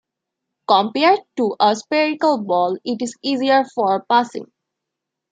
[0.67, 4.51] Compared to a spherical ball, it is easier for passing.